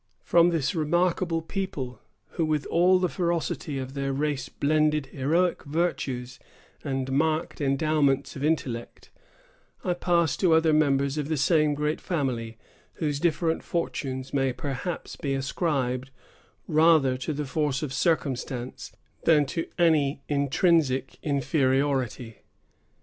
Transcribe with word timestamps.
From 0.23 0.49
this 0.49 0.73
remarkable 0.73 1.43
people, 1.43 2.01
who 2.29 2.43
with 2.43 2.65
all 2.71 2.97
the 2.97 3.07
ferocity 3.07 3.77
of 3.77 3.93
their 3.93 4.11
race 4.11 4.49
blended 4.49 5.05
heroic 5.05 5.63
virtues 5.63 6.39
and 6.83 7.11
marked 7.11 7.61
endowments 7.61 8.35
of 8.35 8.43
intellect, 8.43 9.11
I 9.83 9.93
pass 9.93 10.35
to 10.37 10.55
other 10.55 10.73
members 10.73 11.19
of 11.19 11.27
the 11.29 11.37
same 11.37 11.75
great 11.75 12.01
family, 12.01 12.57
whose 12.93 13.19
different 13.19 13.61
fortunes 13.61 14.33
may 14.33 14.51
perhaps 14.53 15.17
be 15.17 15.35
ascribed 15.35 16.09
rather 16.67 17.15
to 17.17 17.31
the 17.31 17.45
force 17.45 17.83
of 17.83 17.93
circumstance, 17.93 18.91
than 19.25 19.45
to 19.45 19.67
any 19.77 20.23
intrinsic 20.27 21.19
inferiority. 21.21 22.37